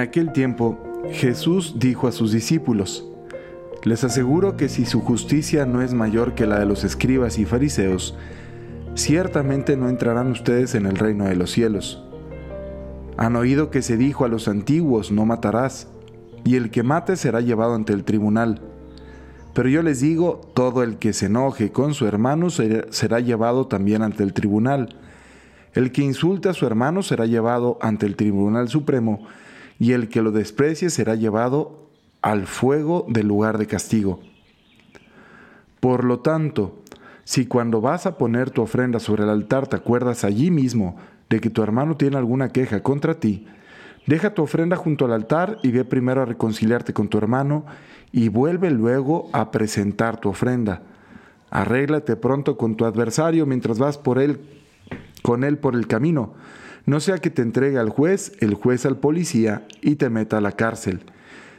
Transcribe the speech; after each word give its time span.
En 0.00 0.08
aquel 0.08 0.32
tiempo, 0.32 0.78
Jesús 1.12 1.74
dijo 1.76 2.08
a 2.08 2.12
sus 2.12 2.32
discípulos, 2.32 3.06
Les 3.82 4.02
aseguro 4.02 4.56
que 4.56 4.70
si 4.70 4.86
su 4.86 5.02
justicia 5.02 5.66
no 5.66 5.82
es 5.82 5.92
mayor 5.92 6.34
que 6.34 6.46
la 6.46 6.58
de 6.58 6.64
los 6.64 6.84
escribas 6.84 7.38
y 7.38 7.44
fariseos, 7.44 8.16
ciertamente 8.94 9.76
no 9.76 9.90
entrarán 9.90 10.30
ustedes 10.30 10.74
en 10.74 10.86
el 10.86 10.96
reino 10.96 11.26
de 11.26 11.36
los 11.36 11.50
cielos. 11.50 12.02
Han 13.18 13.36
oído 13.36 13.70
que 13.70 13.82
se 13.82 13.98
dijo 13.98 14.24
a 14.24 14.28
los 14.28 14.48
antiguos, 14.48 15.12
no 15.12 15.26
matarás, 15.26 15.86
y 16.46 16.56
el 16.56 16.70
que 16.70 16.82
mate 16.82 17.16
será 17.16 17.42
llevado 17.42 17.74
ante 17.74 17.92
el 17.92 18.04
tribunal. 18.04 18.62
Pero 19.52 19.68
yo 19.68 19.82
les 19.82 20.00
digo, 20.00 20.40
todo 20.54 20.82
el 20.82 20.96
que 20.96 21.12
se 21.12 21.26
enoje 21.26 21.72
con 21.72 21.92
su 21.92 22.06
hermano 22.06 22.48
será 22.48 23.20
llevado 23.20 23.66
también 23.66 24.00
ante 24.00 24.22
el 24.22 24.32
tribunal. 24.32 24.96
El 25.74 25.92
que 25.92 26.00
insulte 26.00 26.48
a 26.48 26.54
su 26.54 26.64
hermano 26.64 27.02
será 27.02 27.26
llevado 27.26 27.76
ante 27.82 28.06
el 28.06 28.16
tribunal 28.16 28.70
supremo, 28.70 29.28
y 29.80 29.92
el 29.92 30.08
que 30.08 30.22
lo 30.22 30.30
desprecie 30.30 30.90
será 30.90 31.16
llevado 31.16 31.88
al 32.22 32.46
fuego 32.46 33.06
del 33.08 33.26
lugar 33.26 33.56
de 33.58 33.66
castigo. 33.66 34.20
Por 35.80 36.04
lo 36.04 36.20
tanto, 36.20 36.82
si 37.24 37.46
cuando 37.46 37.80
vas 37.80 38.04
a 38.04 38.18
poner 38.18 38.50
tu 38.50 38.60
ofrenda 38.60 39.00
sobre 39.00 39.22
el 39.24 39.30
altar 39.30 39.66
te 39.66 39.76
acuerdas 39.76 40.22
allí 40.22 40.50
mismo 40.50 40.96
de 41.30 41.40
que 41.40 41.48
tu 41.48 41.62
hermano 41.62 41.96
tiene 41.96 42.18
alguna 42.18 42.50
queja 42.50 42.82
contra 42.82 43.14
ti, 43.14 43.46
deja 44.06 44.34
tu 44.34 44.42
ofrenda 44.42 44.76
junto 44.76 45.06
al 45.06 45.14
altar 45.14 45.58
y 45.62 45.70
ve 45.70 45.86
primero 45.86 46.20
a 46.20 46.26
reconciliarte 46.26 46.92
con 46.92 47.08
tu 47.08 47.16
hermano 47.16 47.64
y 48.12 48.28
vuelve 48.28 48.70
luego 48.70 49.30
a 49.32 49.50
presentar 49.50 50.20
tu 50.20 50.28
ofrenda. 50.28 50.82
Arréglate 51.48 52.16
pronto 52.16 52.58
con 52.58 52.76
tu 52.76 52.84
adversario 52.84 53.46
mientras 53.46 53.78
vas 53.78 53.96
por 53.96 54.18
él 54.18 54.40
con 55.22 55.44
él 55.44 55.58
por 55.58 55.74
el 55.74 55.86
camino 55.86 56.34
no 56.86 57.00
sea 57.00 57.18
que 57.18 57.30
te 57.30 57.42
entregue 57.42 57.78
al 57.78 57.90
juez, 57.90 58.32
el 58.40 58.54
juez 58.54 58.86
al 58.86 58.98
policía 58.98 59.66
y 59.82 59.96
te 59.96 60.10
meta 60.10 60.38
a 60.38 60.40
la 60.40 60.52
cárcel. 60.52 61.00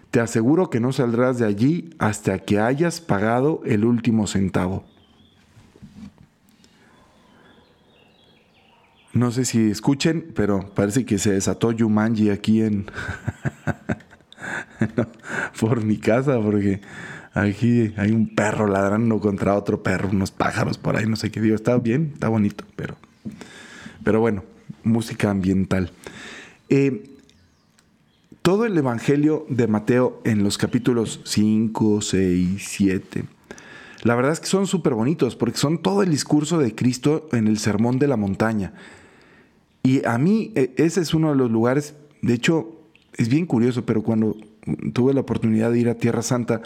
Te 0.09 0.19
aseguro 0.19 0.69
que 0.69 0.79
no 0.79 0.91
saldrás 0.91 1.39
de 1.39 1.45
allí 1.45 1.91
hasta 1.97 2.39
que 2.39 2.59
hayas 2.59 2.99
pagado 2.99 3.61
el 3.65 3.85
último 3.85 4.27
centavo. 4.27 4.83
No 9.13 9.31
sé 9.31 9.45
si 9.45 9.69
escuchen, 9.69 10.31
pero 10.35 10.73
parece 10.73 11.05
que 11.05 11.17
se 11.17 11.31
desató 11.31 11.71
Yumanji 11.71 12.29
aquí 12.29 12.61
en... 12.61 12.85
por 15.59 15.83
mi 15.83 15.97
casa, 15.97 16.39
porque 16.39 16.81
aquí 17.33 17.93
hay 17.97 18.11
un 18.11 18.33
perro 18.35 18.67
ladrando 18.67 19.19
contra 19.19 19.55
otro 19.55 19.83
perro, 19.83 20.09
unos 20.09 20.31
pájaros 20.31 20.77
por 20.77 20.95
ahí, 20.95 21.05
no 21.05 21.15
sé 21.15 21.29
qué 21.29 21.41
digo. 21.41 21.55
Está 21.55 21.77
bien, 21.77 22.11
está 22.13 22.29
bonito, 22.29 22.63
pero... 22.75 22.95
Pero 24.03 24.19
bueno, 24.19 24.43
música 24.83 25.29
ambiental. 25.29 25.91
Eh, 26.69 27.09
todo 28.41 28.65
el 28.65 28.77
Evangelio 28.77 29.45
de 29.49 29.67
Mateo 29.67 30.21
en 30.23 30.43
los 30.43 30.57
capítulos 30.57 31.21
5, 31.25 32.01
6, 32.01 32.63
7, 32.65 33.23
la 34.03 34.15
verdad 34.15 34.31
es 34.31 34.39
que 34.39 34.47
son 34.47 34.65
súper 34.65 34.95
bonitos 34.95 35.35
porque 35.35 35.57
son 35.57 35.81
todo 35.81 36.01
el 36.01 36.09
discurso 36.09 36.57
de 36.57 36.73
Cristo 36.73 37.29
en 37.33 37.47
el 37.47 37.59
Sermón 37.59 37.99
de 37.99 38.07
la 38.07 38.17
Montaña. 38.17 38.73
Y 39.83 40.05
a 40.07 40.17
mí 40.17 40.51
e, 40.55 40.73
ese 40.77 41.01
es 41.01 41.13
uno 41.13 41.29
de 41.29 41.35
los 41.35 41.51
lugares, 41.51 41.93
de 42.21 42.33
hecho 42.33 42.79
es 43.15 43.29
bien 43.29 43.45
curioso, 43.45 43.85
pero 43.85 44.01
cuando 44.01 44.35
tuve 44.93 45.13
la 45.13 45.21
oportunidad 45.21 45.71
de 45.71 45.79
ir 45.79 45.89
a 45.89 45.95
Tierra 45.95 46.23
Santa, 46.23 46.61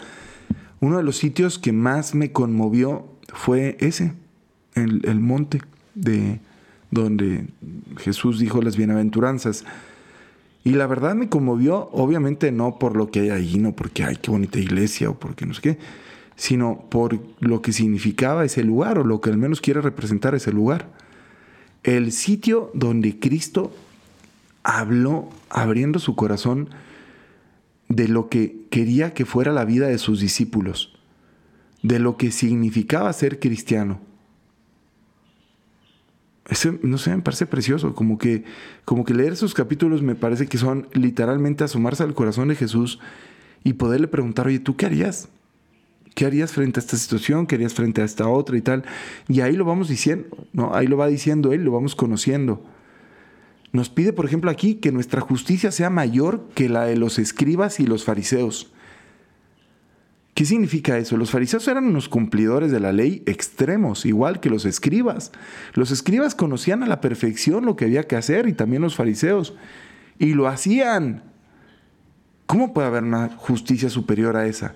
uno 0.80 0.96
de 0.96 1.02
los 1.02 1.16
sitios 1.16 1.58
que 1.58 1.72
más 1.72 2.14
me 2.14 2.32
conmovió 2.32 3.06
fue 3.34 3.76
ese, 3.80 4.12
el 4.74 5.20
monte 5.20 5.60
de, 5.94 6.40
donde 7.02 7.46
Jesús 7.98 8.38
dijo 8.38 8.62
las 8.62 8.76
bienaventuranzas. 8.76 9.64
Y 10.64 10.70
la 10.70 10.86
verdad 10.86 11.14
me 11.14 11.28
conmovió, 11.28 11.88
obviamente 11.92 12.50
no 12.50 12.78
por 12.78 12.96
lo 12.96 13.10
que 13.10 13.20
hay 13.20 13.30
ahí, 13.30 13.58
no 13.58 13.72
porque 13.72 14.04
hay 14.04 14.16
qué 14.16 14.30
bonita 14.30 14.58
iglesia 14.58 15.10
o 15.10 15.18
porque 15.18 15.46
no 15.46 15.54
sé 15.54 15.62
qué, 15.62 15.78
sino 16.34 16.84
por 16.90 17.20
lo 17.40 17.62
que 17.62 17.72
significaba 17.72 18.44
ese 18.44 18.64
lugar 18.64 18.98
o 18.98 19.04
lo 19.04 19.20
que 19.20 19.30
al 19.30 19.38
menos 19.38 19.60
quiere 19.60 19.80
representar 19.80 20.34
ese 20.34 20.52
lugar. 20.52 20.88
El 21.84 22.10
sitio 22.10 22.70
donde 22.74 23.20
Cristo 23.20 23.72
habló 24.64 25.28
abriendo 25.48 26.00
su 26.00 26.16
corazón 26.16 26.70
de 27.88 28.08
lo 28.08 28.28
que 28.28 28.66
quería 28.70 29.14
que 29.14 29.24
fuera 29.24 29.52
la 29.52 29.64
vida 29.64 29.86
de 29.86 29.98
sus 29.98 30.18
discípulos, 30.20 30.98
de 31.82 32.00
lo 32.00 32.16
que 32.16 32.32
significaba 32.32 33.12
ser 33.12 33.38
cristiano 33.38 34.00
no 36.82 36.98
sé, 36.98 37.14
me 37.16 37.22
parece 37.22 37.46
precioso, 37.46 37.94
como 37.94 38.18
que, 38.18 38.44
como 38.84 39.04
que 39.04 39.14
leer 39.14 39.32
esos 39.32 39.54
capítulos 39.54 40.02
me 40.02 40.14
parece 40.14 40.46
que 40.46 40.58
son 40.58 40.88
literalmente 40.92 41.64
asomarse 41.64 42.02
al 42.02 42.14
corazón 42.14 42.48
de 42.48 42.54
Jesús 42.54 43.00
y 43.64 43.72
poderle 43.74 44.06
preguntar, 44.06 44.46
oye, 44.46 44.60
¿tú 44.60 44.76
qué 44.76 44.86
harías? 44.86 45.28
¿Qué 46.14 46.24
harías 46.24 46.52
frente 46.52 46.78
a 46.78 46.82
esta 46.82 46.96
situación? 46.96 47.46
¿Qué 47.46 47.56
harías 47.56 47.74
frente 47.74 48.00
a 48.00 48.04
esta 48.04 48.28
otra 48.28 48.56
y 48.56 48.62
tal? 48.62 48.84
Y 49.28 49.40
ahí 49.40 49.54
lo 49.56 49.64
vamos 49.64 49.88
diciendo, 49.88 50.28
¿no? 50.52 50.74
Ahí 50.74 50.86
lo 50.86 50.96
va 50.96 51.08
diciendo 51.08 51.52
él, 51.52 51.64
lo 51.64 51.72
vamos 51.72 51.94
conociendo. 51.94 52.64
Nos 53.72 53.90
pide, 53.90 54.12
por 54.12 54.24
ejemplo, 54.24 54.50
aquí 54.50 54.76
que 54.76 54.92
nuestra 54.92 55.20
justicia 55.20 55.72
sea 55.72 55.90
mayor 55.90 56.48
que 56.54 56.68
la 56.68 56.84
de 56.86 56.96
los 56.96 57.18
escribas 57.18 57.80
y 57.80 57.86
los 57.86 58.04
fariseos. 58.04 58.72
¿Qué 60.36 60.44
significa 60.44 60.98
eso? 60.98 61.16
Los 61.16 61.30
fariseos 61.30 61.66
eran 61.66 61.86
unos 61.86 62.10
cumplidores 62.10 62.70
de 62.70 62.78
la 62.78 62.92
ley 62.92 63.22
extremos, 63.24 64.04
igual 64.04 64.38
que 64.38 64.50
los 64.50 64.66
escribas. 64.66 65.32
Los 65.72 65.90
escribas 65.90 66.34
conocían 66.34 66.82
a 66.82 66.86
la 66.86 67.00
perfección 67.00 67.64
lo 67.64 67.74
que 67.74 67.86
había 67.86 68.02
que 68.02 68.16
hacer 68.16 68.46
y 68.46 68.52
también 68.52 68.82
los 68.82 68.96
fariseos. 68.96 69.54
Y 70.18 70.34
lo 70.34 70.46
hacían. 70.46 71.22
¿Cómo 72.44 72.74
puede 72.74 72.86
haber 72.86 73.04
una 73.04 73.30
justicia 73.30 73.88
superior 73.88 74.36
a 74.36 74.46
esa? 74.46 74.74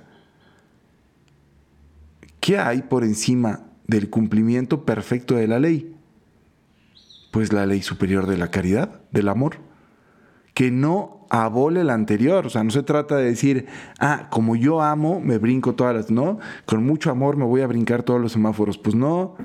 ¿Qué 2.41 2.57
hay 2.57 2.81
por 2.81 3.05
encima 3.05 3.67
del 3.87 4.09
cumplimiento 4.09 4.87
perfecto 4.87 5.35
de 5.35 5.47
la 5.47 5.59
ley? 5.59 5.95
Pues 7.33 7.53
la 7.53 7.67
ley 7.67 7.83
superior 7.83 8.27
de 8.27 8.39
la 8.39 8.51
caridad, 8.51 9.03
del 9.11 9.29
amor, 9.29 9.59
que 10.61 10.71
no 10.71 11.27
abole 11.31 11.85
la 11.85 11.95
anterior. 11.95 12.45
O 12.45 12.51
sea, 12.51 12.63
no 12.63 12.71
se 12.71 12.83
trata 12.83 13.17
de 13.17 13.25
decir, 13.25 13.65
ah, 13.99 14.29
como 14.29 14.57
yo 14.57 14.83
amo, 14.83 15.19
me 15.19 15.39
brinco 15.39 15.75
todas 15.75 15.97
las. 15.97 16.11
No, 16.11 16.39
con 16.67 16.85
mucho 16.85 17.11
amor 17.11 17.39
me 17.39 17.47
voy 17.47 17.63
a 17.63 17.67
brincar 17.67 18.03
todos 18.03 18.21
los 18.21 18.33
semáforos. 18.33 18.77
Pues 18.77 18.95
no, 18.95 19.37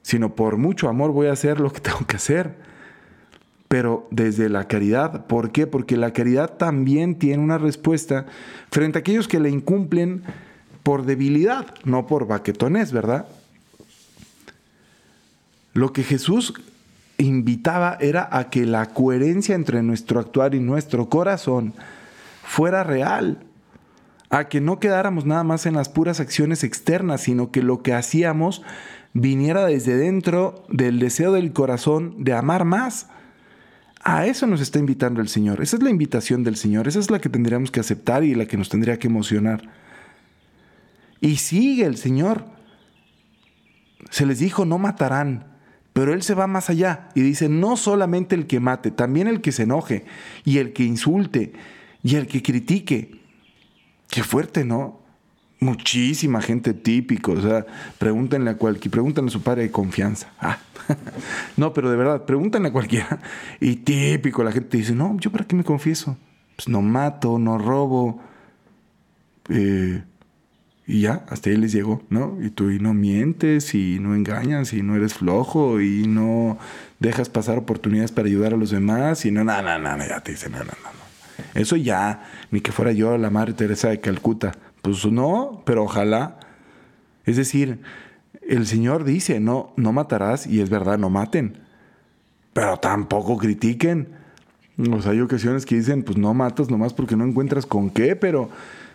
sino 0.00 0.34
por 0.34 0.56
mucho 0.56 0.88
amor 0.88 1.12
voy 1.12 1.26
a 1.26 1.32
hacer 1.32 1.60
lo 1.60 1.70
que 1.70 1.80
tengo 1.82 2.06
que 2.06 2.16
hacer. 2.16 2.56
Pero 3.68 4.08
desde 4.10 4.48
la 4.48 4.66
caridad. 4.66 5.26
¿Por 5.26 5.52
qué? 5.52 5.66
Porque 5.66 5.98
la 5.98 6.14
caridad 6.14 6.56
también 6.56 7.16
tiene 7.16 7.42
una 7.42 7.58
respuesta 7.58 8.24
frente 8.70 8.96
a 8.96 9.00
aquellos 9.00 9.28
que 9.28 9.40
le 9.40 9.50
incumplen 9.50 10.22
por 10.82 11.04
debilidad, 11.04 11.66
no 11.84 12.06
por 12.06 12.26
baquetones, 12.26 12.92
¿verdad? 12.92 13.26
Lo 15.74 15.92
que 15.92 16.02
Jesús 16.02 16.54
invitaba 17.18 17.96
era 18.00 18.28
a 18.30 18.50
que 18.50 18.66
la 18.66 18.86
coherencia 18.86 19.54
entre 19.54 19.82
nuestro 19.82 20.20
actuar 20.20 20.54
y 20.54 20.60
nuestro 20.60 21.08
corazón 21.08 21.74
fuera 22.42 22.84
real, 22.84 23.38
a 24.30 24.48
que 24.48 24.60
no 24.60 24.80
quedáramos 24.80 25.24
nada 25.26 25.44
más 25.44 25.66
en 25.66 25.74
las 25.74 25.88
puras 25.88 26.20
acciones 26.20 26.64
externas, 26.64 27.22
sino 27.22 27.50
que 27.50 27.62
lo 27.62 27.82
que 27.82 27.94
hacíamos 27.94 28.62
viniera 29.12 29.64
desde 29.64 29.96
dentro 29.96 30.64
del 30.68 30.98
deseo 30.98 31.32
del 31.32 31.52
corazón 31.52 32.24
de 32.24 32.32
amar 32.32 32.64
más. 32.64 33.08
A 34.02 34.26
eso 34.26 34.46
nos 34.46 34.60
está 34.60 34.78
invitando 34.78 35.22
el 35.22 35.28
Señor. 35.28 35.62
Esa 35.62 35.76
es 35.76 35.82
la 35.82 35.88
invitación 35.88 36.44
del 36.44 36.56
Señor. 36.56 36.88
Esa 36.88 36.98
es 36.98 37.10
la 37.10 37.20
que 37.20 37.30
tendríamos 37.30 37.70
que 37.70 37.80
aceptar 37.80 38.22
y 38.22 38.34
la 38.34 38.46
que 38.46 38.58
nos 38.58 38.68
tendría 38.68 38.98
que 38.98 39.06
emocionar. 39.06 39.62
Y 41.20 41.36
sigue 41.36 41.86
el 41.86 41.96
Señor. 41.96 42.44
Se 44.10 44.26
les 44.26 44.40
dijo, 44.40 44.66
no 44.66 44.78
matarán. 44.78 45.53
Pero 45.94 46.12
él 46.12 46.22
se 46.22 46.34
va 46.34 46.48
más 46.48 46.68
allá 46.70 47.08
y 47.14 47.22
dice, 47.22 47.48
no 47.48 47.76
solamente 47.76 48.34
el 48.34 48.46
que 48.46 48.58
mate, 48.58 48.90
también 48.90 49.28
el 49.28 49.40
que 49.40 49.52
se 49.52 49.62
enoje 49.62 50.04
y 50.44 50.58
el 50.58 50.72
que 50.72 50.82
insulte 50.82 51.52
y 52.02 52.16
el 52.16 52.26
que 52.26 52.42
critique. 52.42 53.20
Qué 54.10 54.24
fuerte, 54.24 54.64
¿no? 54.64 55.00
Muchísima 55.60 56.42
gente 56.42 56.74
típico, 56.74 57.32
o 57.32 57.40
sea, 57.40 57.64
pregúntenle 57.98 58.50
a 58.50 58.58
cualquiera, 58.58 58.90
pregúntenle 58.90 59.28
a 59.28 59.32
su 59.32 59.42
padre 59.42 59.62
de 59.62 59.70
confianza. 59.70 60.32
Ah. 60.40 60.58
no, 61.56 61.72
pero 61.72 61.88
de 61.90 61.96
verdad, 61.96 62.24
pregúntenle 62.24 62.68
a 62.68 62.72
cualquiera. 62.72 63.20
Y 63.60 63.76
típico, 63.76 64.42
la 64.42 64.50
gente 64.50 64.76
dice, 64.76 64.96
no, 64.96 65.16
¿yo 65.20 65.30
para 65.30 65.46
qué 65.46 65.54
me 65.54 65.62
confieso? 65.62 66.16
Pues 66.56 66.68
no 66.68 66.82
mato, 66.82 67.38
no 67.38 67.56
robo. 67.56 68.20
Eh, 69.48 70.02
y 70.86 71.00
ya, 71.00 71.24
hasta 71.28 71.50
ahí 71.50 71.56
les 71.56 71.72
llegó, 71.72 72.02
¿no? 72.10 72.36
Y 72.42 72.50
tú 72.50 72.64
no 72.80 72.92
mientes 72.92 73.74
y 73.74 73.98
no 74.00 74.14
engañas 74.14 74.72
y 74.72 74.82
no 74.82 74.96
eres 74.96 75.14
flojo 75.14 75.80
y 75.80 76.06
no 76.06 76.58
dejas 76.98 77.28
pasar 77.28 77.56
oportunidades 77.56 78.12
para 78.12 78.28
ayudar 78.28 78.52
a 78.52 78.56
los 78.56 78.70
demás 78.70 79.24
y 79.24 79.30
no, 79.30 79.44
no, 79.44 79.62
no, 79.62 79.78
no, 79.78 80.06
ya 80.06 80.20
te 80.20 80.32
dicen, 80.32 80.52
no, 80.52 80.58
no, 80.58 80.64
no. 80.64 81.04
Eso 81.54 81.76
ya, 81.76 82.24
ni 82.50 82.60
que 82.60 82.72
fuera 82.72 82.92
yo 82.92 83.16
la 83.16 83.30
Madre 83.30 83.54
Teresa 83.54 83.88
de 83.88 84.00
Calcuta. 84.00 84.52
Pues 84.82 85.04
no, 85.06 85.62
pero 85.64 85.84
ojalá. 85.84 86.38
Es 87.24 87.36
decir, 87.36 87.80
el 88.42 88.66
Señor 88.66 89.04
dice, 89.04 89.40
no, 89.40 89.72
no 89.76 89.92
matarás, 89.92 90.46
y 90.46 90.60
es 90.60 90.68
verdad, 90.68 90.98
no 90.98 91.08
maten, 91.08 91.58
pero 92.52 92.76
tampoco 92.78 93.38
critiquen. 93.38 94.23
O 94.76 95.00
sea, 95.00 95.12
hay 95.12 95.20
ocasiones 95.20 95.66
que 95.66 95.76
dicen, 95.76 96.02
pues 96.02 96.18
no 96.18 96.34
matas 96.34 96.68
nomás 96.68 96.92
porque 96.92 97.14
no 97.16 97.24
encuentras 97.24 97.64
con 97.64 97.90
qué, 97.90 98.16
pero 98.16 98.50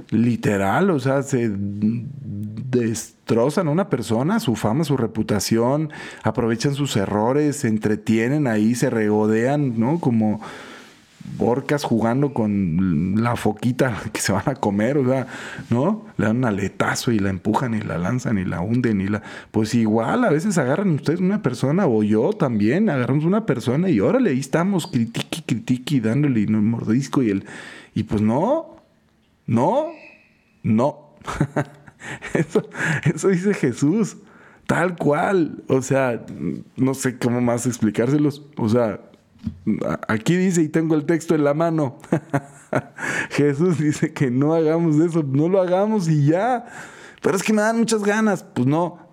literal, 0.10 0.90
o 0.90 1.00
sea, 1.00 1.24
se 1.24 1.50
destrozan 1.54 3.70
a 3.70 3.72
una 3.72 3.90
persona, 3.90 4.42
su 4.42 4.56
fama, 4.56 4.84
su 4.84 4.98
reputación, 4.98 5.92
aprovechan 6.24 6.74
sus 6.74 6.98
errores, 6.98 7.56
se 7.58 7.70
entretienen 7.70 8.48
ahí, 8.48 8.76
se 8.76 8.90
regodean, 8.90 9.80
¿no? 9.80 10.00
Como 10.00 10.42
orcas 11.38 11.84
jugando 11.84 12.34
con 12.34 13.16
la 13.22 13.36
foquita 13.36 14.02
que 14.14 14.22
se 14.22 14.32
van 14.32 14.48
a 14.48 14.56
comer, 14.56 14.98
o 14.98 15.06
sea, 15.06 15.28
¿no? 15.70 16.06
Le 16.18 16.26
dan 16.26 16.38
un 16.38 16.46
aletazo 16.46 17.12
y 17.12 17.20
la 17.20 17.30
empujan 17.30 17.74
y 17.74 17.82
la 17.82 17.98
lanzan 17.98 18.38
y 18.38 18.46
la 18.46 18.62
hunden 18.62 19.02
y 19.02 19.08
la... 19.08 19.22
Pues 19.52 19.74
igual, 19.76 20.24
a 20.26 20.30
veces 20.30 20.58
agarran 20.58 20.92
ustedes 20.92 21.20
una 21.20 21.42
persona 21.42 21.88
o 21.88 22.04
yo 22.04 22.32
también, 22.34 22.90
agarramos 22.90 23.26
una 23.26 23.46
persona 23.46 23.90
y 23.90 24.00
órale, 24.00 24.32
ahí 24.32 24.40
estamos, 24.40 24.88
critiqui, 24.88 25.42
critiqui, 25.44 26.00
dándole 26.00 26.46
un 26.46 26.70
mordisco 26.70 27.24
y 27.24 27.30
el... 27.30 27.46
Y 27.94 28.04
pues 28.04 28.22
no, 28.22 28.78
no, 29.46 29.88
no. 30.64 31.16
eso, 32.34 32.70
eso 33.04 33.28
dice 33.30 33.54
Jesús, 33.54 34.18
tal 34.68 34.96
cual. 34.96 35.64
O 35.68 35.82
sea, 35.82 36.24
no 36.76 36.94
sé 36.94 37.18
cómo 37.18 37.42
más 37.42 37.66
explicárselos. 37.66 38.46
O 38.58 38.70
sea, 38.70 39.09
Aquí 40.08 40.36
dice, 40.36 40.62
y 40.62 40.70
tengo 40.70 40.96
el 40.96 41.06
texto 41.06 41.36
en 41.36 41.44
la 41.44 41.54
mano. 41.54 41.98
Jesús 43.32 43.78
dice 43.80 44.14
que 44.14 44.32
no 44.32 44.54
hagamos 44.54 44.98
eso, 45.00 45.24
no 45.24 45.50
lo 45.50 45.62
hagamos 45.62 46.08
y 46.08 46.26
ya. 46.26 46.66
Pero 47.22 47.36
es 47.36 47.44
que 47.44 47.54
me 47.54 47.62
dan 47.62 47.80
muchas 47.80 48.04
ganas. 48.04 48.44
Pues 48.44 48.68
no, 48.68 49.09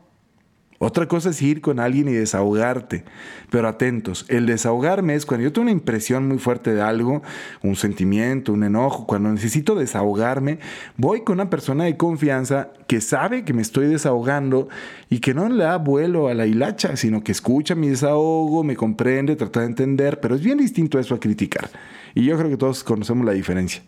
otra 0.79 1.09
cosa 1.09 1.31
es 1.31 1.41
ir 1.41 1.61
con 1.61 1.81
alguien 1.81 2.09
y 2.09 2.13
desahogarte. 2.13 3.05
Pero 3.51 3.69
atentos, 3.69 4.27
el 4.29 4.47
desahogarme 4.47 5.15
es 5.15 5.25
cuando 5.25 5.45
yo 5.45 5.53
tengo 5.53 5.63
una 5.63 5.71
impresión 5.71 6.29
muy 6.29 6.39
fuerte 6.39 6.75
de 6.75 6.83
algo, 6.83 7.23
un 7.63 7.77
sentimiento, 7.77 8.53
un 8.53 8.65
enojo, 8.65 9.07
cuando 9.07 9.31
necesito 9.31 9.75
desahogarme, 9.75 10.59
voy 10.97 11.23
con 11.23 11.35
una 11.35 11.49
persona 11.49 11.85
de 11.85 11.97
confianza 11.97 12.71
que 12.87 13.01
sabe 13.01 13.45
que 13.45 13.53
me 13.53 13.63
estoy 13.63 13.87
desahogando 13.87 14.69
y 15.09 15.21
que 15.21 15.33
no 15.33 15.49
le 15.49 15.65
da 15.65 15.79
vuelo 15.79 16.29
a 16.29 16.35
la 16.35 16.47
hilacha, 16.47 16.97
sino 16.97 17.25
que 17.25 17.33
escucha 17.33 17.75
mi 17.75 17.89
desahogo, 17.89 18.63
me 18.63 18.77
comprende, 18.77 19.37
trata 19.37 19.61
de 19.61 19.67
entender, 19.67 20.21
pero 20.21 20.35
es 20.35 20.43
bien 20.43 20.59
distinto 20.59 20.99
eso 20.99 21.15
a 21.15 21.21
criticar. 21.21 21.71
Y 22.15 22.25
yo 22.25 22.37
creo 22.37 22.51
que 22.51 22.57
todos 22.57 22.85
conocemos 22.85 23.25
la 23.25 23.33
diferencia. 23.33 23.83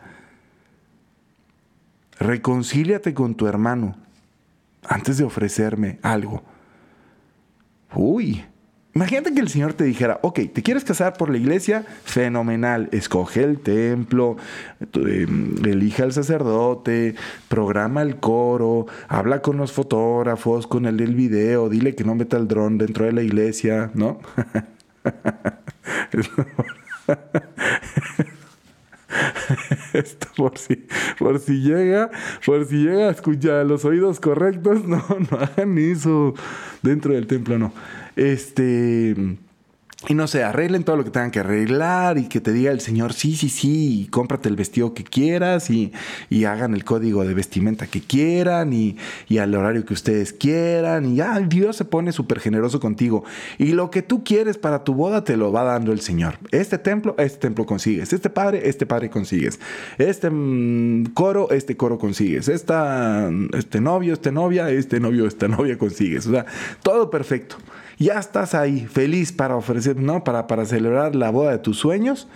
Reconcíliate 2.18 3.14
con 3.14 3.34
tu 3.34 3.46
hermano 3.46 3.96
antes 4.88 5.18
de 5.18 5.24
ofrecerme 5.24 5.98
algo. 6.02 6.42
Uy, 7.94 8.44
imagínate 8.94 9.32
que 9.32 9.40
el 9.40 9.48
Señor 9.48 9.72
te 9.72 9.84
dijera, 9.84 10.18
ok, 10.22 10.40
¿te 10.52 10.62
quieres 10.62 10.84
casar 10.84 11.14
por 11.14 11.30
la 11.30 11.38
iglesia? 11.38 11.84
Fenomenal, 12.04 12.88
escoge 12.92 13.44
el 13.44 13.60
templo, 13.60 14.36
em, 14.94 15.54
elija 15.64 16.04
al 16.04 16.12
sacerdote, 16.12 17.14
programa 17.48 18.02
el 18.02 18.16
coro, 18.16 18.86
habla 19.08 19.40
con 19.40 19.56
los 19.56 19.72
fotógrafos, 19.72 20.66
con 20.66 20.86
el 20.86 20.96
del 20.96 21.14
video, 21.14 21.68
dile 21.68 21.94
que 21.94 22.04
no 22.04 22.14
meta 22.14 22.36
el 22.36 22.48
dron 22.48 22.78
dentro 22.78 23.06
de 23.06 23.12
la 23.12 23.22
iglesia, 23.22 23.90
¿no? 23.94 24.18
Esto 29.92 30.28
por 30.36 30.58
si, 30.58 30.86
por 31.18 31.38
si 31.38 31.60
llega, 31.60 32.10
por 32.44 32.64
si 32.66 32.76
llega 32.76 33.08
a 33.08 33.10
escuchar 33.10 33.66
los 33.66 33.84
oídos 33.84 34.20
correctos, 34.20 34.84
no, 34.86 35.04
no 35.30 35.38
hagan 35.38 35.78
eso 35.78 36.34
dentro 36.82 37.14
del 37.14 37.26
templo, 37.26 37.58
no. 37.58 37.72
Este 38.16 39.14
y 40.06 40.14
no 40.14 40.28
sé, 40.28 40.44
arreglen 40.44 40.84
todo 40.84 40.96
lo 40.96 41.02
que 41.02 41.10
tengan 41.10 41.32
que 41.32 41.40
arreglar 41.40 42.18
y 42.18 42.28
que 42.28 42.40
te 42.40 42.52
diga 42.52 42.70
el 42.70 42.80
Señor, 42.80 43.12
sí, 43.14 43.34
sí, 43.34 43.48
sí, 43.48 44.06
cómprate 44.12 44.48
el 44.48 44.54
vestido 44.54 44.94
que 44.94 45.02
quieras 45.02 45.70
y, 45.70 45.92
hagan 46.46 46.72
el 46.72 46.84
código 46.84 47.24
de 47.24 47.34
vestimenta 47.34 47.88
que 47.88 48.00
quieran 48.00 48.72
y, 48.72 48.96
al 49.40 49.52
horario 49.56 49.84
que 49.84 49.94
ustedes 49.94 50.32
quieran 50.32 51.04
y 51.04 51.16
ya 51.16 51.40
Dios 51.40 51.76
se 51.76 51.84
pone 51.84 52.12
súper 52.12 52.38
generoso 52.38 52.78
contigo. 52.78 53.24
Y 53.58 53.72
lo 53.72 53.90
que 53.90 54.02
tú 54.02 54.22
quieres 54.22 54.56
para 54.56 54.84
tu 54.84 54.94
boda 54.94 55.24
te 55.24 55.36
lo 55.36 55.50
va 55.50 55.64
dando 55.64 55.90
el 55.90 56.00
Señor. 56.00 56.38
Este 56.52 56.78
templo, 56.78 57.16
este 57.18 57.38
templo 57.38 57.66
consigues. 57.66 58.12
Este 58.12 58.30
padre, 58.30 58.68
este 58.68 58.86
padre 58.86 59.10
consigues. 59.10 59.58
Este 59.98 60.30
mm, 60.30 61.06
coro, 61.12 61.50
este 61.50 61.76
coro 61.76 61.98
consigues. 61.98 62.48
Esta, 62.48 63.30
este 63.52 63.80
novio, 63.80 64.14
este 64.14 64.30
novia, 64.30 64.70
este 64.70 65.00
novio, 65.00 65.26
esta 65.26 65.48
novia 65.48 65.76
consigues. 65.76 66.24
O 66.28 66.30
sea, 66.30 66.46
todo 66.82 67.10
perfecto 67.10 67.56
ya 67.98 68.18
estás 68.18 68.54
ahí, 68.54 68.86
feliz 68.86 69.32
para 69.32 69.56
ofrecer, 69.56 69.96
¿no? 69.96 70.24
Para, 70.24 70.46
para 70.46 70.64
celebrar 70.64 71.14
la 71.14 71.30
boda 71.30 71.50
de 71.50 71.58
tus 71.58 71.78
sueños. 71.78 72.28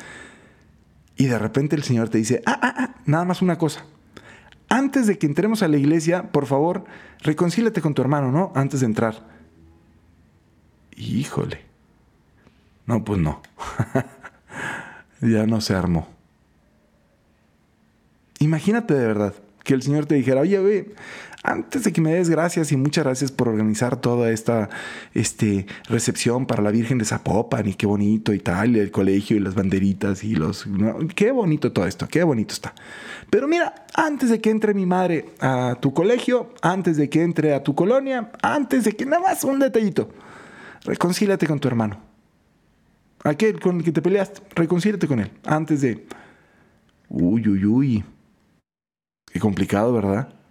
Y 1.16 1.26
de 1.26 1.38
repente 1.38 1.76
el 1.76 1.84
Señor 1.84 2.08
te 2.08 2.18
dice, 2.18 2.42
ah, 2.46 2.58
ah, 2.60 2.74
ah, 2.76 2.94
nada 3.06 3.24
más 3.24 3.42
una 3.42 3.58
cosa. 3.58 3.84
Antes 4.68 5.06
de 5.06 5.18
que 5.18 5.26
entremos 5.26 5.62
a 5.62 5.68
la 5.68 5.76
iglesia, 5.76 6.32
por 6.32 6.46
favor, 6.46 6.84
reconcílate 7.20 7.80
con 7.80 7.94
tu 7.94 8.02
hermano, 8.02 8.32
¿no? 8.32 8.52
Antes 8.54 8.80
de 8.80 8.86
entrar. 8.86 9.26
Híjole. 10.96 11.60
No, 12.86 13.04
pues 13.04 13.20
no. 13.20 13.42
ya 15.20 15.46
no 15.46 15.60
se 15.60 15.74
armó. 15.74 16.08
Imagínate 18.38 18.94
de 18.94 19.06
verdad 19.06 19.34
que 19.62 19.74
el 19.74 19.82
Señor 19.82 20.06
te 20.06 20.16
dijera, 20.16 20.40
oye, 20.40 20.58
ve, 20.58 20.94
antes 21.42 21.82
de 21.82 21.92
que 21.92 22.00
me 22.00 22.14
des 22.14 22.30
gracias 22.30 22.70
y 22.70 22.76
muchas 22.76 23.04
gracias 23.04 23.32
por 23.32 23.48
organizar 23.48 23.96
toda 23.96 24.30
esta 24.30 24.70
este, 25.12 25.66
recepción 25.88 26.46
para 26.46 26.62
la 26.62 26.70
Virgen 26.70 26.98
de 26.98 27.04
Zapopan 27.04 27.68
y 27.68 27.74
qué 27.74 27.86
bonito 27.86 28.32
y 28.32 28.38
tal, 28.38 28.76
el 28.76 28.92
colegio 28.92 29.36
y 29.36 29.40
las 29.40 29.54
banderitas 29.54 30.22
y 30.22 30.36
los... 30.36 30.66
Qué 31.16 31.32
bonito 31.32 31.72
todo 31.72 31.86
esto, 31.86 32.06
qué 32.06 32.22
bonito 32.22 32.54
está. 32.54 32.74
Pero 33.28 33.48
mira, 33.48 33.86
antes 33.94 34.30
de 34.30 34.40
que 34.40 34.50
entre 34.50 34.72
mi 34.72 34.86
madre 34.86 35.30
a 35.40 35.76
tu 35.80 35.92
colegio, 35.92 36.54
antes 36.62 36.96
de 36.96 37.10
que 37.10 37.22
entre 37.22 37.54
a 37.54 37.62
tu 37.64 37.74
colonia, 37.74 38.30
antes 38.40 38.84
de 38.84 38.92
que 38.92 39.04
nada 39.04 39.22
más 39.22 39.42
un 39.42 39.58
detallito, 39.58 40.10
reconcílate 40.84 41.48
con 41.48 41.58
tu 41.58 41.66
hermano. 41.66 41.98
Aquel 43.24 43.58
con 43.60 43.78
el 43.78 43.84
que 43.84 43.92
te 43.92 44.02
peleaste, 44.02 44.42
reconcílate 44.54 45.08
con 45.08 45.18
él 45.18 45.30
antes 45.44 45.80
de... 45.80 46.06
Uy, 47.08 47.46
uy, 47.48 47.64
uy. 47.66 48.04
Qué 49.26 49.40
complicado, 49.40 49.92
¿verdad? 49.92 50.41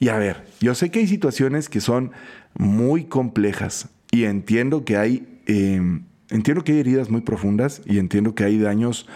Y 0.00 0.08
a 0.08 0.18
ver, 0.18 0.46
yo 0.60 0.74
sé 0.74 0.90
que 0.90 1.00
hay 1.00 1.06
situaciones 1.06 1.68
que 1.68 1.80
son 1.80 2.12
muy 2.56 3.04
complejas 3.04 3.88
y 4.10 4.24
entiendo 4.24 4.84
que 4.84 4.96
hay, 4.96 5.40
em, 5.46 6.04
entiendo 6.30 6.62
que 6.64 6.72
hay 6.72 6.80
heridas 6.80 7.10
muy 7.10 7.20
profundas 7.20 7.82
y 7.84 7.98
entiendo 7.98 8.34
que 8.34 8.44
hay 8.44 8.58
daños 8.58 9.08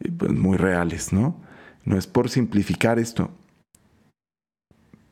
eh, 0.00 0.10
pues, 0.16 0.32
muy 0.32 0.56
reales, 0.56 1.12
¿no? 1.12 1.40
No 1.84 1.96
es 1.96 2.06
por 2.06 2.28
simplificar 2.28 2.98
esto. 2.98 3.30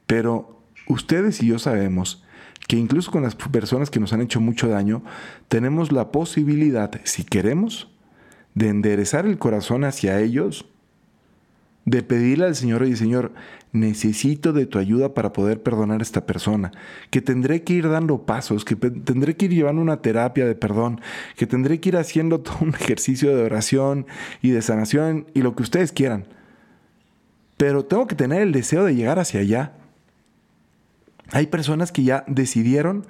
Pero 0.07 0.63
ustedes 0.87 1.43
y 1.43 1.49
yo 1.49 1.59
sabemos 1.59 2.25
que 2.67 2.77
incluso 2.77 3.11
con 3.11 3.23
las 3.23 3.35
personas 3.35 3.91
que 3.91 4.01
nos 4.01 4.13
han 4.13 4.21
hecho 4.21 4.41
mucho 4.41 4.69
daño, 4.69 5.03
tenemos 5.49 5.91
la 5.93 6.13
posibilidad, 6.13 6.91
si 7.05 7.25
queremos, 7.25 7.91
de 8.55 8.69
enderezar 8.69 9.27
el 9.27 9.39
corazón 9.39 9.85
hacia 9.85 10.21
ellos 10.21 10.67
de 11.89 12.03
pedirle 12.03 12.45
al 12.45 12.55
Señor, 12.55 12.83
oye 12.83 12.97
Señor, 12.97 13.33
necesito 13.73 14.53
de 14.53 14.67
tu 14.67 14.79
ayuda 14.79 15.15
para 15.15 15.33
poder 15.33 15.63
perdonar 15.63 16.01
a 16.01 16.03
esta 16.03 16.27
persona, 16.27 16.71
que 17.11 17.23
tendré 17.23 17.63
que 17.63 17.73
ir 17.73 17.89
dando 17.89 18.27
pasos, 18.27 18.65
que 18.65 18.77
tendré 18.77 19.37
que 19.37 19.47
ir 19.47 19.55
llevando 19.55 19.81
una 19.81 20.03
terapia 20.03 20.47
de 20.47 20.55
perdón, 20.55 21.01
que 21.37 21.47
tendré 21.47 21.81
que 21.81 21.89
ir 21.89 21.97
haciendo 21.97 22.41
todo 22.43 22.59
un 22.61 22.75
ejercicio 22.75 23.35
de 23.35 23.43
oración 23.43 24.07
y 24.43 24.51
de 24.51 24.61
sanación 24.61 25.27
y 25.33 25.41
lo 25.41 25.57
que 25.57 25.63
ustedes 25.63 25.93
quieran. 25.93 26.27
Pero 27.57 27.85
tengo 27.87 28.07
que 28.07 28.15
tener 28.15 28.43
el 28.43 28.53
deseo 28.53 28.85
de 28.85 28.95
llegar 28.95 29.19
hacia 29.19 29.41
allá. 29.41 29.73
Hay 31.33 31.47
personas 31.47 31.91
que 31.91 32.05
ya 32.05 32.25
decidieron 32.27 33.07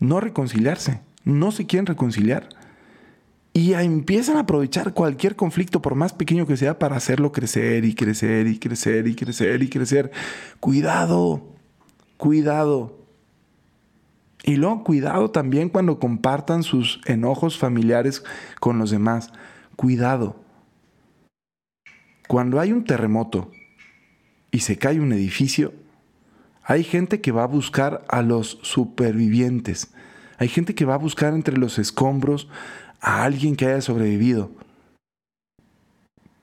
no 0.00 0.20
reconciliarse, 0.20 1.00
no 1.24 1.52
se 1.52 1.66
quieren 1.66 1.86
reconciliar 1.86 2.48
y 3.54 3.74
empiezan 3.74 4.36
a 4.38 4.40
aprovechar 4.40 4.94
cualquier 4.94 5.36
conflicto, 5.36 5.82
por 5.82 5.94
más 5.94 6.14
pequeño 6.14 6.46
que 6.46 6.56
sea, 6.56 6.78
para 6.78 6.96
hacerlo 6.96 7.32
crecer 7.32 7.84
y 7.84 7.94
crecer 7.94 8.46
y 8.46 8.58
crecer 8.58 9.06
y 9.06 9.14
crecer 9.14 9.62
y 9.62 9.68
crecer. 9.68 10.10
Cuidado, 10.58 11.42
cuidado. 12.16 12.98
Y 14.44 14.56
luego 14.56 14.84
cuidado 14.84 15.30
también 15.30 15.68
cuando 15.68 15.98
compartan 15.98 16.62
sus 16.62 17.00
enojos 17.04 17.58
familiares 17.58 18.24
con 18.58 18.78
los 18.78 18.90
demás. 18.90 19.30
Cuidado. 19.76 20.36
Cuando 22.28 22.58
hay 22.58 22.72
un 22.72 22.84
terremoto 22.84 23.50
y 24.50 24.60
se 24.60 24.78
cae 24.78 24.98
un 24.98 25.12
edificio, 25.12 25.74
hay 26.64 26.84
gente 26.84 27.20
que 27.20 27.32
va 27.32 27.42
a 27.42 27.48
buscar 27.48 28.04
a 28.08 28.22
los 28.22 28.58
supervivientes. 28.62 29.92
Hay 30.38 30.48
gente 30.48 30.74
que 30.74 30.86
va 30.86 30.94
a 30.94 30.98
buscar 30.98 31.34
entre 31.34 31.58
los 31.58 31.78
escombros 31.78 32.48
a 33.02 33.24
alguien 33.24 33.56
que 33.56 33.66
haya 33.66 33.82
sobrevivido. 33.82 34.52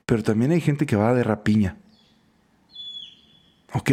Pero 0.06 0.22
también 0.22 0.52
hay 0.52 0.60
gente 0.60 0.86
que 0.86 0.94
va 0.94 1.14
de 1.14 1.24
rapiña. 1.24 1.78
¿Ok? 3.72 3.90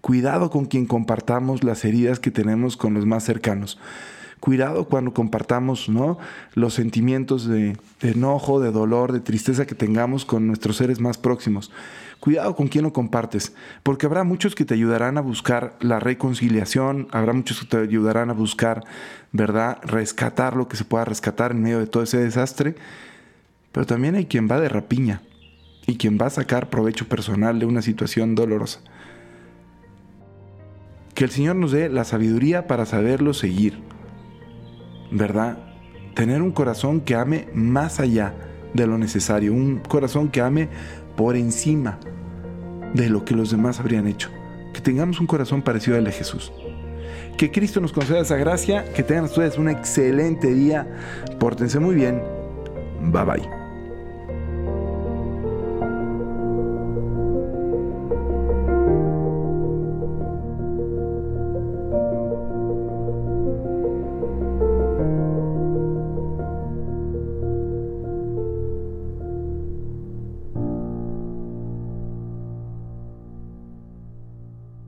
Cuidado 0.00 0.50
con 0.50 0.66
quien 0.66 0.86
compartamos 0.86 1.64
las 1.64 1.84
heridas 1.84 2.20
que 2.20 2.30
tenemos 2.30 2.76
con 2.76 2.94
los 2.94 3.04
más 3.04 3.24
cercanos. 3.24 3.78
Cuidado 4.40 4.84
cuando 4.84 5.14
compartamos 5.14 5.88
¿no? 5.88 6.18
los 6.54 6.74
sentimientos 6.74 7.48
de, 7.48 7.76
enojo, 8.00 8.60
de 8.60 8.70
dolor, 8.70 9.12
de 9.12 9.20
tristeza 9.20 9.66
que 9.66 9.74
tengamos 9.74 10.24
con 10.24 10.46
nuestros 10.46 10.76
seres 10.76 11.00
más 11.00 11.16
próximos. 11.16 11.72
Cuidado 12.20 12.54
con 12.54 12.68
quién 12.68 12.84
lo 12.84 12.92
compartes, 12.92 13.54
porque 13.82 14.06
habrá 14.06 14.24
muchos 14.24 14.54
que 14.54 14.64
te 14.64 14.74
ayudarán 14.74 15.18
a 15.18 15.20
buscar 15.20 15.76
la 15.80 16.00
reconciliación, 16.00 17.08
habrá 17.12 17.32
muchos 17.32 17.60
que 17.60 17.66
te 17.66 17.76
ayudarán 17.76 18.30
a 18.30 18.34
buscar, 18.34 18.84
¿verdad?, 19.32 19.78
rescatar 19.82 20.56
lo 20.56 20.66
que 20.66 20.76
se 20.76 20.84
pueda 20.84 21.04
rescatar 21.04 21.52
en 21.52 21.62
medio 21.62 21.78
de 21.78 21.86
todo 21.86 22.02
ese 22.02 22.18
desastre, 22.18 22.76
pero 23.72 23.86
también 23.86 24.14
hay 24.14 24.26
quien 24.26 24.48
va 24.50 24.60
de 24.60 24.68
rapiña 24.68 25.22
y 25.86 25.96
quien 25.96 26.18
va 26.20 26.26
a 26.26 26.30
sacar 26.30 26.70
provecho 26.70 27.06
personal 27.06 27.58
de 27.58 27.66
una 27.66 27.82
situación 27.82 28.34
dolorosa. 28.34 28.80
Que 31.14 31.24
el 31.24 31.30
Señor 31.30 31.56
nos 31.56 31.72
dé 31.72 31.88
la 31.88 32.04
sabiduría 32.04 32.66
para 32.66 32.86
saberlo 32.86 33.34
seguir, 33.34 33.78
¿verdad? 35.10 35.58
Tener 36.14 36.42
un 36.42 36.52
corazón 36.52 37.00
que 37.00 37.14
ame 37.14 37.48
más 37.54 38.00
allá 38.00 38.34
de 38.74 38.86
lo 38.86 38.98
necesario, 38.98 39.52
un 39.52 39.78
corazón 39.78 40.28
que 40.28 40.40
ame 40.40 40.68
por 41.16 41.36
encima 41.36 41.98
de 42.94 43.08
lo 43.08 43.24
que 43.24 43.34
los 43.34 43.50
demás 43.50 43.80
habrían 43.80 44.06
hecho. 44.06 44.30
Que 44.72 44.80
tengamos 44.80 45.20
un 45.20 45.26
corazón 45.26 45.62
parecido 45.62 45.96
al 45.96 46.04
de 46.04 46.12
Jesús. 46.12 46.52
Que 47.36 47.50
Cristo 47.50 47.80
nos 47.80 47.92
conceda 47.92 48.20
esa 48.20 48.36
gracia, 48.36 48.92
que 48.94 49.02
tengan 49.02 49.24
ustedes 49.24 49.58
un 49.58 49.68
excelente 49.68 50.54
día, 50.54 50.86
pórtense 51.38 51.78
muy 51.78 51.94
bien, 51.94 52.22
bye 53.12 53.24
bye. 53.24 53.65